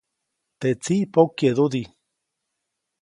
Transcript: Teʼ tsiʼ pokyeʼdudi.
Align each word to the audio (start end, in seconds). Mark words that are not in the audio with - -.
Teʼ 0.59 0.75
tsiʼ 0.83 1.03
pokyeʼdudi. 1.13 1.81